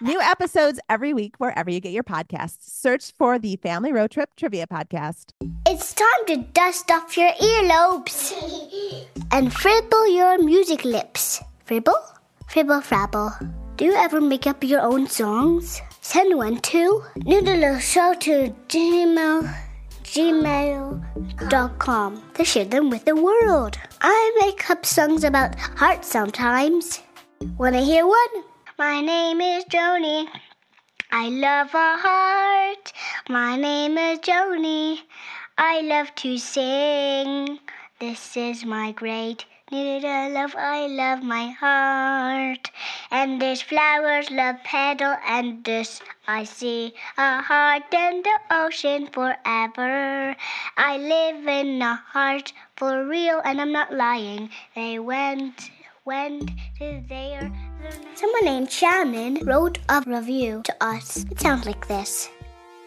New 0.00 0.20
episodes 0.20 0.80
every 0.88 1.14
week 1.14 1.36
wherever 1.38 1.70
you 1.70 1.80
get 1.80 1.92
your 1.92 2.02
podcasts. 2.02 2.62
Search 2.62 3.12
for 3.12 3.38
the 3.38 3.56
Family 3.56 3.92
Road 3.92 4.10
Trip 4.10 4.28
Trivia 4.36 4.66
Podcast. 4.66 5.30
It's 5.66 5.94
time 5.94 6.26
to 6.26 6.36
dust 6.52 6.90
off 6.90 7.16
your 7.16 7.30
earlobes 7.32 8.32
and 9.30 9.52
fribble 9.52 10.08
your 10.08 10.42
music 10.42 10.84
lips. 10.84 11.40
Fribble? 11.64 11.94
Fribble 12.48 12.80
frabble. 12.80 13.32
Do 13.76 13.84
you 13.84 13.94
ever 13.94 14.20
make 14.20 14.46
up 14.46 14.64
your 14.64 14.80
own 14.80 15.06
songs? 15.06 15.80
Send 16.00 16.36
one 16.36 16.58
to 16.58 17.02
noodleshow 17.18 18.18
to 18.20 18.54
gmail 18.68 19.54
gmail.com 20.04 21.02
to 22.34 22.44
share 22.44 22.64
them 22.64 22.90
with 22.90 23.04
the 23.04 23.16
world. 23.16 23.78
I 24.00 24.38
make 24.40 24.70
up 24.70 24.86
songs 24.86 25.24
about 25.24 25.58
heart 25.58 26.04
sometimes. 26.04 27.00
Wanna 27.58 27.80
hear 27.80 28.06
one? 28.06 28.44
My 28.76 29.00
name 29.00 29.40
is 29.40 29.64
Joni. 29.66 30.26
I 31.12 31.28
love 31.28 31.72
a 31.74 31.96
heart. 31.96 32.92
My 33.28 33.54
name 33.54 33.96
is 33.96 34.18
Joni. 34.18 34.98
I 35.56 35.80
love 35.82 36.12
to 36.16 36.36
sing. 36.38 37.60
This 38.00 38.36
is 38.36 38.64
my 38.64 38.90
great 38.90 39.44
noodle 39.70 40.30
love. 40.30 40.56
I 40.58 40.88
love 40.88 41.22
my 41.22 41.50
heart. 41.50 42.72
And 43.12 43.40
there's 43.40 43.62
flowers, 43.62 44.28
love 44.32 44.56
petal, 44.64 45.14
and 45.24 45.62
this 45.62 46.00
I 46.26 46.42
see 46.42 46.94
a 47.16 47.42
heart 47.42 47.94
in 47.94 48.24
the 48.24 48.38
ocean 48.50 49.06
forever. 49.06 50.34
I 50.76 50.96
live 50.98 51.46
in 51.46 51.80
a 51.80 51.94
heart 51.94 52.52
for 52.74 53.06
real, 53.06 53.40
and 53.44 53.60
I'm 53.60 53.70
not 53.70 53.94
lying. 53.94 54.50
They 54.74 54.98
went, 54.98 55.70
went 56.04 56.50
to 56.80 57.04
there. 57.08 57.52
Someone 58.14 58.44
named 58.44 58.70
Shannon 58.70 59.44
wrote 59.44 59.78
a 59.88 60.02
review 60.06 60.62
to 60.64 60.74
us. 60.80 61.24
It 61.30 61.40
sounds 61.40 61.66
like 61.66 61.86
this. 61.86 62.30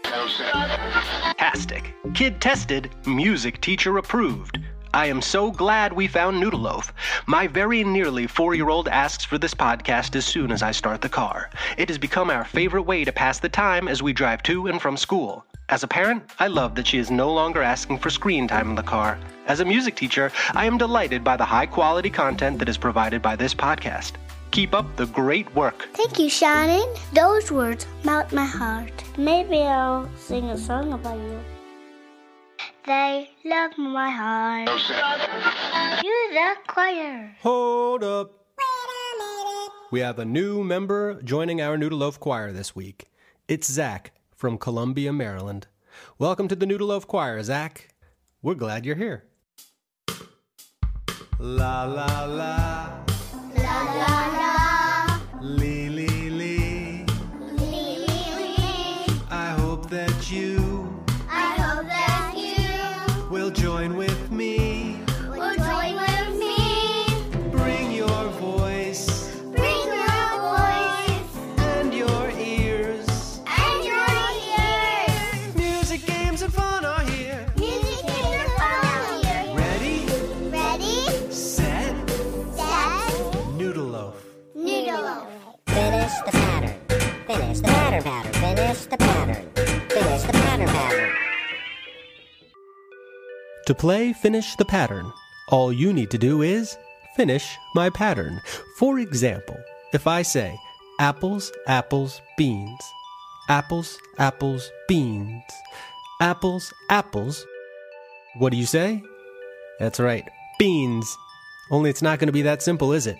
Fantastic. 0.03 1.93
Kid 2.13 2.41
tested, 2.41 2.89
music 3.05 3.61
teacher 3.61 3.97
approved. 3.97 4.59
I 4.93 5.05
am 5.07 5.21
so 5.21 5.51
glad 5.51 5.93
we 5.93 6.07
found 6.07 6.39
Noodle 6.39 6.61
Loaf. 6.61 6.93
My 7.27 7.45
very 7.45 7.83
nearly 7.83 8.25
four 8.25 8.55
year 8.55 8.69
old 8.69 8.87
asks 8.87 9.25
for 9.25 9.37
this 9.37 9.53
podcast 9.53 10.15
as 10.15 10.25
soon 10.25 10.51
as 10.51 10.63
I 10.63 10.71
start 10.71 11.01
the 11.01 11.09
car. 11.09 11.49
It 11.77 11.89
has 11.89 11.97
become 11.97 12.29
our 12.29 12.45
favorite 12.45 12.83
way 12.83 13.03
to 13.03 13.11
pass 13.11 13.39
the 13.39 13.49
time 13.49 13.87
as 13.87 14.01
we 14.01 14.13
drive 14.13 14.41
to 14.43 14.67
and 14.67 14.81
from 14.81 14.97
school. 14.97 15.45
As 15.69 15.83
a 15.83 15.87
parent, 15.87 16.23
I 16.39 16.47
love 16.47 16.75
that 16.75 16.87
she 16.87 16.97
is 16.97 17.11
no 17.11 17.31
longer 17.33 17.61
asking 17.61 17.99
for 17.99 18.09
screen 18.09 18.47
time 18.47 18.69
in 18.69 18.75
the 18.75 18.83
car. 18.83 19.19
As 19.47 19.59
a 19.59 19.65
music 19.65 19.95
teacher, 19.95 20.31
I 20.53 20.65
am 20.65 20.77
delighted 20.77 21.23
by 21.23 21.35
the 21.35 21.45
high 21.45 21.65
quality 21.65 22.09
content 22.09 22.57
that 22.59 22.69
is 22.69 22.77
provided 22.77 23.21
by 23.21 23.35
this 23.35 23.53
podcast. 23.53 24.13
Keep 24.51 24.73
up 24.73 24.95
the 24.95 25.05
great 25.07 25.53
work. 25.55 25.87
Thank 25.93 26.19
you, 26.19 26.29
Shannon. 26.29 26.87
Those 27.13 27.51
words 27.51 27.85
melt 28.03 28.31
my 28.33 28.45
heart. 28.45 28.91
Maybe 29.17 29.61
I'll 29.61 30.09
sing 30.15 30.49
a 30.49 30.57
song 30.57 30.93
about 30.93 31.17
you. 31.17 31.39
They 32.85 33.29
love 33.45 33.77
my 33.77 34.09
heart. 34.09 34.69
You 36.03 36.29
the 36.33 36.55
choir. 36.67 37.35
Hold 37.41 38.03
up. 38.03 38.45
We 39.91 39.99
have 40.01 40.19
a 40.19 40.25
new 40.25 40.63
member 40.63 41.21
joining 41.21 41.61
our 41.61 41.77
Noodle 41.77 41.99
Loaf 41.99 42.19
Choir 42.19 42.51
this 42.51 42.75
week. 42.75 43.05
It's 43.47 43.71
Zach 43.71 44.11
from 44.35 44.57
Columbia, 44.57 45.13
Maryland. 45.13 45.67
Welcome 46.19 46.47
to 46.49 46.55
the 46.55 46.65
Noodle 46.65 46.87
Loaf 46.87 47.07
Choir, 47.07 47.41
Zach. 47.43 47.89
We're 48.41 48.55
glad 48.55 48.85
you're 48.85 48.95
here. 48.95 49.23
La 51.39 51.83
la 51.83 52.25
la. 52.25 52.57
La 52.57 52.96
To 93.67 93.75
play 93.75 94.13
Finish 94.13 94.55
the 94.55 94.63
Pattern, 94.63 95.11
all 95.49 95.73
you 95.73 95.91
need 95.91 96.09
to 96.11 96.17
do 96.17 96.41
is 96.41 96.77
finish 97.17 97.57
my 97.75 97.89
pattern. 97.89 98.39
For 98.77 98.97
example, 98.97 99.57
if 99.91 100.07
I 100.07 100.21
say 100.21 100.57
apples, 101.01 101.51
apples, 101.67 102.21
beans, 102.37 102.79
apples, 103.49 103.99
apples, 104.19 104.71
beans, 104.87 105.43
apples, 106.21 106.73
apples, 106.89 107.45
what 108.37 108.51
do 108.51 108.57
you 108.57 108.65
say? 108.65 109.03
That's 109.81 109.99
right, 109.99 110.23
beans. 110.57 111.17
Only 111.69 111.89
it's 111.89 112.01
not 112.01 112.19
going 112.19 112.27
to 112.27 112.31
be 112.31 112.43
that 112.43 112.63
simple, 112.63 112.93
is 112.93 113.05
it? 113.05 113.17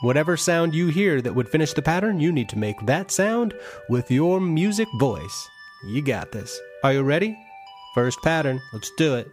Whatever 0.00 0.38
sound 0.38 0.74
you 0.74 0.88
hear 0.88 1.20
that 1.20 1.34
would 1.34 1.50
finish 1.50 1.74
the 1.74 1.82
pattern, 1.82 2.18
you 2.18 2.32
need 2.32 2.48
to 2.48 2.58
make 2.58 2.80
that 2.86 3.10
sound 3.10 3.52
with 3.90 4.10
your 4.10 4.40
music 4.40 4.88
voice. 4.98 5.50
You 5.84 6.00
got 6.00 6.32
this. 6.32 6.58
Are 6.82 6.94
you 6.94 7.02
ready? 7.02 7.36
First 7.94 8.22
pattern, 8.22 8.58
let's 8.72 8.90
do 8.96 9.16
it. 9.16 9.30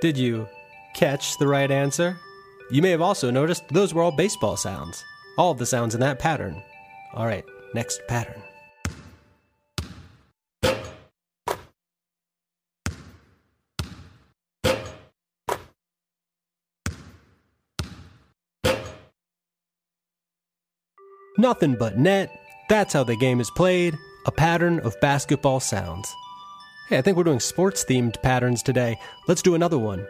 Did 0.00 0.16
you 0.16 0.46
catch 0.94 1.36
the 1.38 1.48
right 1.48 1.70
answer? 1.70 2.16
You 2.70 2.82
may 2.82 2.90
have 2.90 3.00
also 3.00 3.32
noticed 3.32 3.68
those 3.70 3.92
were 3.92 4.02
all 4.02 4.12
baseball 4.12 4.56
sounds. 4.56 5.02
All 5.36 5.50
of 5.50 5.58
the 5.58 5.66
sounds 5.66 5.92
in 5.94 6.00
that 6.00 6.20
pattern. 6.20 6.62
All 7.14 7.26
right, 7.26 7.44
next 7.74 8.00
pattern. 8.06 8.40
Nothing 21.36 21.74
but 21.74 21.98
net. 21.98 22.30
That's 22.68 22.92
how 22.92 23.02
the 23.02 23.16
game 23.16 23.40
is 23.40 23.50
played. 23.50 23.98
A 24.26 24.30
pattern 24.30 24.78
of 24.80 25.00
basketball 25.00 25.58
sounds. 25.58 26.12
Hey, 26.88 26.96
I 26.96 27.02
think 27.02 27.18
we're 27.18 27.24
doing 27.24 27.38
sports 27.38 27.84
themed 27.84 28.22
patterns 28.22 28.62
today. 28.62 28.98
Let's 29.26 29.42
do 29.42 29.54
another 29.54 29.78
one. 29.78 30.06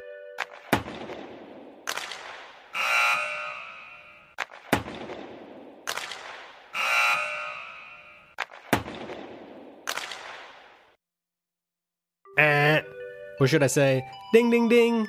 Eh. 12.39 12.83
Or 13.41 13.49
should 13.49 13.65
I 13.65 13.67
say, 13.67 14.07
ding 14.33 14.49
ding 14.49 14.69
ding? 14.69 15.09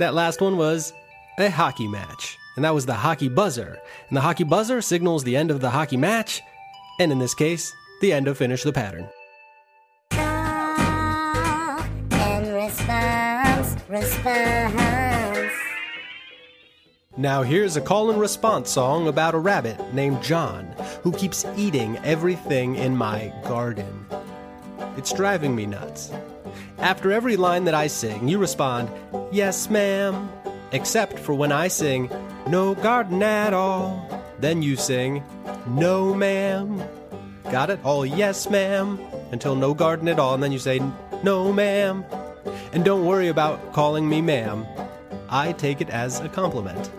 That 0.00 0.14
last 0.14 0.40
one 0.40 0.56
was 0.56 0.92
a 1.38 1.48
hockey 1.48 1.86
match. 1.86 2.36
And 2.56 2.64
that 2.64 2.74
was 2.74 2.86
the 2.86 2.94
hockey 2.94 3.28
buzzer. 3.28 3.78
And 4.08 4.16
the 4.16 4.20
hockey 4.20 4.42
buzzer 4.42 4.82
signals 4.82 5.22
the 5.22 5.36
end 5.36 5.52
of 5.52 5.60
the 5.60 5.70
hockey 5.70 5.96
match, 5.96 6.42
and 6.98 7.12
in 7.12 7.20
this 7.20 7.36
case, 7.36 7.72
the 8.00 8.12
end 8.12 8.26
of 8.26 8.36
Finish 8.36 8.64
the 8.64 8.72
Pattern. 8.72 9.08
Response. 13.88 15.52
Now, 17.16 17.42
here's 17.42 17.76
a 17.76 17.80
call 17.80 18.10
and 18.10 18.20
response 18.20 18.70
song 18.70 19.06
about 19.06 19.34
a 19.34 19.38
rabbit 19.38 19.94
named 19.94 20.22
John 20.22 20.74
who 21.02 21.12
keeps 21.12 21.44
eating 21.56 21.96
everything 21.98 22.74
in 22.74 22.96
my 22.96 23.32
garden. 23.44 24.06
It's 24.96 25.12
driving 25.12 25.54
me 25.54 25.66
nuts. 25.66 26.10
After 26.78 27.12
every 27.12 27.36
line 27.36 27.64
that 27.64 27.74
I 27.74 27.86
sing, 27.86 28.28
you 28.28 28.38
respond, 28.38 28.90
Yes, 29.30 29.70
ma'am. 29.70 30.28
Except 30.72 31.18
for 31.18 31.34
when 31.34 31.52
I 31.52 31.68
sing, 31.68 32.10
no 32.48 32.74
garden 32.74 33.22
at 33.22 33.54
all. 33.54 34.24
Then 34.40 34.60
you 34.60 34.74
sing, 34.74 35.22
no 35.68 36.12
ma'am. 36.12 36.82
Got 37.44 37.70
it? 37.70 37.78
All 37.84 38.04
yes 38.04 38.50
ma'am. 38.50 38.98
Until 39.30 39.54
no 39.54 39.72
garden 39.72 40.08
at 40.08 40.18
all. 40.18 40.34
And 40.34 40.42
then 40.42 40.50
you 40.50 40.58
say, 40.58 40.80
no 41.22 41.52
ma'am. 41.52 42.04
And 42.74 42.84
don't 42.84 43.04
worry 43.06 43.28
about 43.28 43.72
calling 43.72 44.08
me 44.08 44.20
ma'am. 44.20 44.66
I 45.28 45.52
take 45.52 45.80
it 45.80 45.90
as 45.90 46.20
a 46.20 46.28
compliment. 46.28 46.90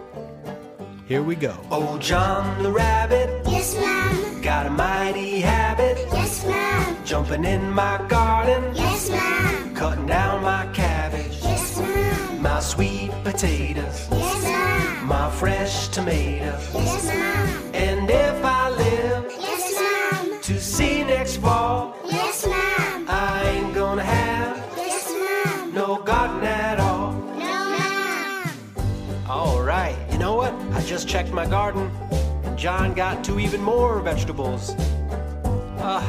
Here 1.06 1.22
we 1.22 1.36
go. 1.36 1.56
Oh, 1.69 1.98
John 2.00 2.63
the 2.63 2.72
Rabbit 2.72 3.44
Yes, 3.45 3.75
ma'am. 3.75 4.42
got 4.42 4.66
a 4.66 4.69
mighty 4.69 5.42
habit. 5.42 5.98
Yes, 6.12 6.45
ma'am. 6.45 6.95
Jumping 7.06 7.44
in 7.45 7.69
my 7.72 8.04
garden, 8.07 8.74
Yes, 8.74 9.10
ma'am. 9.10 9.75
cutting 9.75 10.07
down 10.07 10.42
my 10.42 10.66
cabbage, 10.74 11.38
Yes, 11.44 11.78
ma'am. 11.78 12.42
my 12.42 12.60
sweet 12.60 13.12
potatoes, 13.24 14.07
Yes, 14.12 14.44
ma'am. 14.44 15.06
my 15.07 15.30
fresh 15.30 15.89
tomatoes. 15.89 16.69
Yes, 16.74 17.06
ma'am. 17.06 17.50
And 17.74 18.10
if 18.10 18.44
I 18.44 18.69
live 18.69 19.25
Yes, 19.39 19.74
ma'am. 19.80 20.39
to 20.42 20.60
see 20.60 21.04
next 21.04 21.38
fall, 21.38 21.94
just 30.86 31.08
checked 31.08 31.32
my 31.32 31.46
garden, 31.46 31.90
and 32.44 32.58
John 32.58 32.94
got 32.94 33.24
two 33.24 33.40
even 33.40 33.62
more 33.62 34.00
vegetables. 34.02 34.76
Ah, 35.80 36.02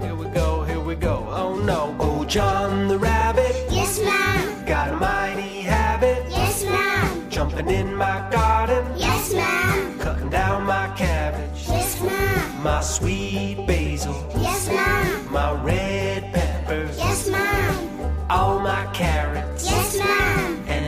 here 0.00 0.14
we 0.14 0.26
go, 0.28 0.64
here 0.64 0.80
we 0.80 0.94
go. 0.94 1.26
Oh 1.30 1.54
no. 1.56 1.94
Oh, 2.00 2.24
John 2.24 2.88
the 2.88 2.98
rabbit 2.98 3.54
Yes, 3.70 4.00
ma'am. 4.00 4.64
got 4.66 4.88
a 4.90 4.96
mighty 4.96 5.60
habit, 5.60 6.24
Yes, 6.30 6.64
ma'am. 6.64 7.30
jumping 7.30 7.68
in 7.68 7.94
my 7.94 8.26
garden, 8.30 8.84
Yes, 8.96 9.32
ma'am. 9.34 9.98
cutting 9.98 10.30
down 10.30 10.64
my 10.64 10.88
cabbage, 10.96 11.66
Yes, 11.68 12.00
ma'am. 12.02 12.62
my 12.62 12.80
sweet 12.80 13.66
basil, 13.66 14.16
Yes, 14.38 14.68
ma'am. 14.68 15.32
my 15.32 15.52
red 15.62 16.32
peppers, 16.32 16.96
Yes, 16.98 17.28
ma'am. 17.28 18.26
all 18.30 18.58
my 18.58 18.86
carrots. 18.92 19.35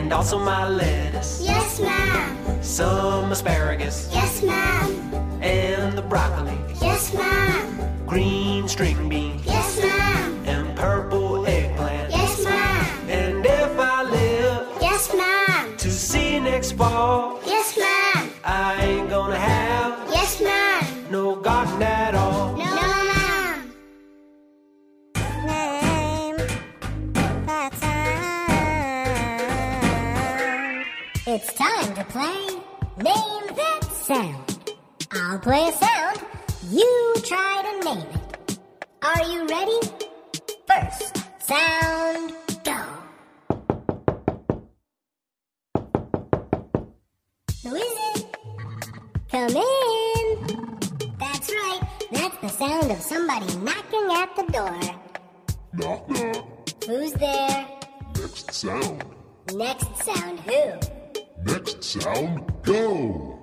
And 0.08 0.14
also 0.14 0.38
my 0.38 0.66
lettuce, 0.66 1.42
Yes, 1.44 1.80
ma'am. 1.80 2.62
some 2.62 3.30
asparagus, 3.30 4.08
Yes, 4.10 4.42
ma'am. 4.42 5.42
and 5.42 5.98
the 5.98 6.00
broccoli. 6.00 6.56
Yes, 6.80 7.12
ma'am. 7.12 7.78
green 8.06 8.66
string 8.66 9.07
It's 31.40 31.54
time 31.54 31.94
to 31.94 32.02
play 32.06 32.48
Name 32.96 33.46
That 33.54 33.84
Sound. 33.92 34.74
I'll 35.12 35.38
play 35.38 35.68
a 35.68 35.72
sound. 35.72 36.18
You 36.68 37.14
try 37.22 37.62
to 37.62 37.84
name 37.84 38.08
it. 38.18 38.58
Are 39.04 39.22
you 39.22 39.46
ready? 39.46 39.78
First 40.66 41.16
sound, 41.38 42.32
go. 42.64 42.80
Who 47.62 47.74
is 47.76 47.94
it? 48.16 48.36
Come 49.30 49.54
in. 49.54 50.26
That's 51.20 51.52
right. 51.52 51.80
That's 52.10 52.38
the 52.38 52.48
sound 52.48 52.90
of 52.90 53.00
somebody 53.00 53.46
knocking 53.58 54.10
at 54.10 54.34
the 54.34 54.42
door. 54.50 54.80
Knock 55.72 56.10
knock. 56.10 56.84
Who's 56.84 57.12
there? 57.12 57.68
Next 58.16 58.52
sound. 58.52 59.04
Next 59.54 60.04
sound, 60.04 60.40
who? 60.40 60.97
Next 61.44 61.84
sound. 61.84 62.52
Go. 62.62 63.38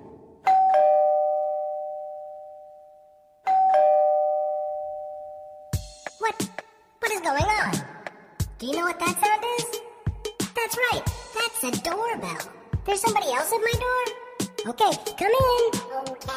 What? 6.18 6.50
What 6.98 7.12
is 7.12 7.20
going 7.20 7.42
on? 7.42 7.72
Do 8.58 8.66
you 8.66 8.72
know 8.74 8.82
what 8.84 8.98
that 9.00 9.20
sound 9.20 9.44
is? 9.58 9.80
That's 10.54 10.76
right. 10.76 11.02
That's 11.34 11.64
a 11.64 11.82
doorbell. 11.82 12.38
There's 12.84 13.00
somebody 13.00 13.26
else 13.32 13.52
at 13.52 13.60
my 13.60 13.72
door? 13.80 14.04
Okay, 14.72 14.90
come 15.18 15.32
in. 15.32 15.70
Okay. 16.10 16.34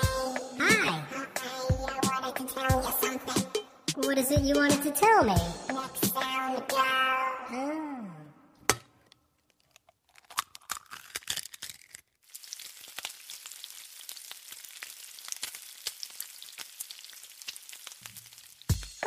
Hi. 0.60 1.04
I 1.14 2.00
wanted 2.04 2.36
to 2.36 2.54
tell 2.54 2.82
you 2.82 2.92
something. 3.02 3.44
What 3.98 4.18
is 4.18 4.32
it 4.32 4.42
you 4.42 4.56
wanted 4.56 4.82
to 4.84 4.92
tell 4.92 5.24
me? 5.24 5.36
Next 5.74 6.14
sound, 6.14 6.64
go. 6.68 6.78
Oh. 7.52 7.89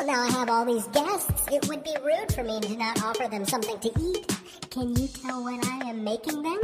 Well, 0.02 0.16
now 0.16 0.22
I 0.25 0.31
have 0.32 0.50
all 0.50 0.64
these 0.64 0.88
guests. 0.88 1.46
It 1.52 1.69
would 1.69 1.84
be 1.84 1.94
rude 2.04 2.32
for 2.32 2.43
me 2.43 2.58
to 2.58 2.76
not 2.76 3.04
offer 3.04 3.28
them 3.28 3.44
something 3.44 3.78
to 3.78 3.90
eat. 4.00 4.26
Can 4.69 4.96
you 4.96 5.06
tell 5.06 5.44
what 5.44 5.64
I 5.64 5.90
am 5.90 6.02
making 6.02 6.43
them? 6.43 6.58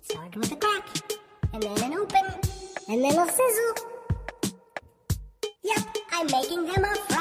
Start 0.00 0.34
with 0.34 0.50
a 0.50 0.56
crack, 0.56 0.88
and 1.52 1.62
then 1.62 1.92
an 1.92 1.98
open, 1.98 2.24
and 2.88 3.04
then 3.04 3.18
a 3.18 3.30
sizzle. 3.30 4.54
Yep, 5.62 5.96
I'm 6.12 6.26
making 6.28 6.64
them 6.64 6.84
a 6.84 7.15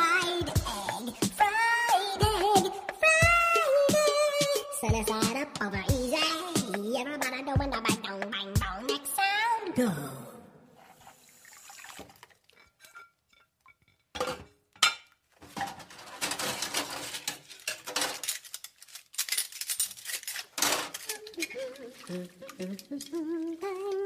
I'm 21.77 22.77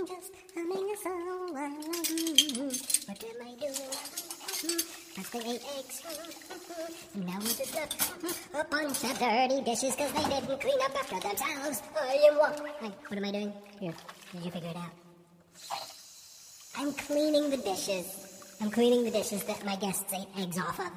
just 0.07 0.31
humming 0.55 0.89
a 0.89 0.97
song 0.97 1.53
while 1.53 1.65
I'm 1.65 1.81
What 3.05 3.23
am 3.23 3.41
I 3.41 3.55
doing? 3.59 3.93
They 5.31 5.39
ate 5.39 5.63
eggs. 5.77 6.01
Now 7.15 7.33
what 7.33 7.59
is 7.59 7.75
left? 7.75 7.95
A 8.53 8.63
bunch 8.63 9.03
of 9.03 9.19
dirty 9.19 9.61
dishes 9.61 9.95
because 9.95 10.11
they 10.13 10.23
didn't 10.29 10.59
clean 10.61 10.81
up 10.81 10.95
after 10.95 11.19
themselves. 11.19 11.81
I 12.01 12.27
am 12.29 12.37
what? 12.37 12.63
Wait, 12.81 12.93
what 13.07 13.17
am 13.17 13.25
I 13.25 13.31
doing? 13.31 13.53
Here, 13.79 13.93
you 14.33 14.51
figure 14.51 14.69
it 14.69 14.75
out? 14.75 14.91
I'm 16.77 16.93
cleaning 16.93 17.49
the 17.49 17.57
dishes. 17.57 18.55
I'm 18.61 18.71
cleaning 18.71 19.03
the 19.03 19.11
dishes 19.11 19.43
that 19.43 19.63
my 19.65 19.75
guests 19.75 20.11
ate 20.13 20.27
eggs 20.37 20.57
off 20.57 20.79
of. 20.79 20.91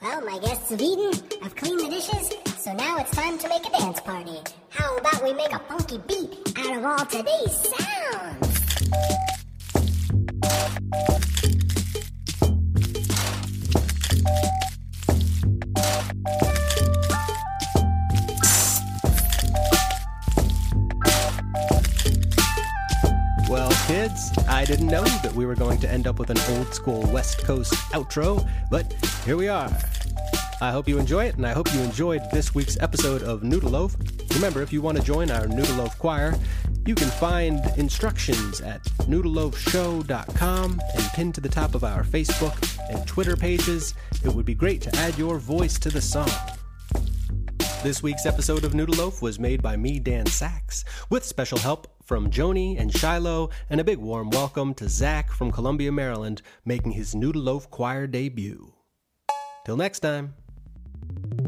Well, 0.00 0.24
my 0.24 0.38
guests 0.38 0.70
have 0.70 0.80
eaten, 0.80 1.12
I've 1.42 1.54
cleaned 1.56 1.80
the 1.80 1.88
dishes, 1.88 2.30
so 2.62 2.72
now 2.74 2.96
it's 2.96 3.10
time 3.10 3.36
to 3.36 3.48
make 3.48 3.66
a 3.66 3.70
dance 3.70 3.98
party. 3.98 4.38
How 4.68 4.96
about 4.96 5.20
we 5.24 5.32
make 5.32 5.52
a 5.52 5.58
funky 5.58 5.98
beat 6.06 6.56
out 6.56 6.76
of 6.76 6.84
all 6.84 7.04
today's 7.06 7.50
sounds? 7.56 8.48
Well, 23.48 23.72
kids, 23.88 24.30
I 24.48 24.64
didn't 24.64 24.86
know 24.86 25.02
that 25.02 25.32
we 25.34 25.46
were 25.46 25.56
going 25.56 25.80
to 25.80 25.90
end 25.90 26.06
up 26.06 26.20
with 26.20 26.30
an 26.30 26.38
old 26.56 26.72
school 26.72 27.02
West 27.10 27.38
Coast 27.38 27.74
outro, 27.90 28.48
but 28.70 28.92
here 29.24 29.36
we 29.36 29.48
are. 29.48 29.68
I 30.62 30.70
hope 30.70 30.86
you 30.88 30.96
enjoy 31.00 31.24
it, 31.24 31.34
and 31.34 31.44
I 31.44 31.54
hope 31.54 31.74
you 31.74 31.80
enjoyed 31.80 32.22
this 32.30 32.54
week's 32.54 32.78
episode 32.80 33.24
of 33.24 33.42
Noodle 33.42 33.70
Loaf. 33.70 33.96
Remember, 34.36 34.62
if 34.62 34.72
you 34.72 34.80
want 34.80 34.96
to 34.96 35.02
join 35.02 35.28
our 35.28 35.48
Noodle 35.48 35.74
Loaf 35.74 35.98
choir, 35.98 36.36
you 36.86 36.94
can 36.94 37.08
find 37.08 37.60
instructions 37.76 38.60
at 38.60 38.80
noodleloafshow.com 39.08 40.80
and 40.94 41.04
pinned 41.14 41.34
to 41.34 41.40
the 41.40 41.48
top 41.48 41.74
of 41.74 41.82
our 41.82 42.04
Facebook 42.04 42.56
and 42.90 43.04
Twitter 43.08 43.36
pages. 43.36 43.94
It 44.24 44.32
would 44.32 44.46
be 44.46 44.54
great 44.54 44.80
to 44.82 44.96
add 44.98 45.18
your 45.18 45.40
voice 45.40 45.80
to 45.80 45.90
the 45.90 46.00
song. 46.00 46.30
This 47.82 48.04
week's 48.04 48.24
episode 48.24 48.62
of 48.62 48.72
Noodle 48.72 48.94
Loaf 48.94 49.20
was 49.20 49.40
made 49.40 49.62
by 49.62 49.76
me, 49.76 49.98
Dan 49.98 50.26
Saks, 50.26 50.84
with 51.10 51.24
special 51.24 51.58
help 51.58 51.88
from 52.04 52.30
Joni 52.30 52.78
and 52.78 52.96
Shiloh, 52.96 53.50
and 53.68 53.80
a 53.80 53.84
big 53.84 53.98
warm 53.98 54.30
welcome 54.30 54.74
to 54.74 54.88
Zach 54.88 55.32
from 55.32 55.50
Columbia, 55.50 55.90
Maryland, 55.90 56.40
making 56.64 56.92
his 56.92 57.16
Noodle 57.16 57.42
Loaf 57.42 57.68
choir 57.68 58.06
debut. 58.06 58.72
Till 59.64 59.76
next 59.76 60.00
time. 60.00 60.34
Thank 61.14 61.40
you. 61.40 61.41